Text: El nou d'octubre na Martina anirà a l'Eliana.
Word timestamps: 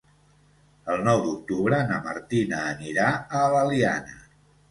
El 0.93 1.03
nou 1.07 1.19
d'octubre 1.25 1.81
na 1.91 1.99
Martina 2.07 2.63
anirà 2.71 3.13
a 3.41 3.45
l'Eliana. 3.57 4.19